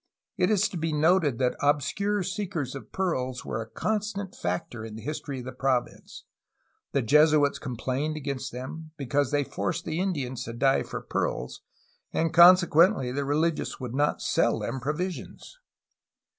[0.35, 4.95] It is to be noticed that obscure seekers of pearls were a constant factor in
[4.95, 6.23] the history of the province.
[6.91, 11.61] The Jesuits complained against them, because they forced the Indians to dive for pearls,
[12.11, 15.59] and consequently the rehgious would not sell them provisions.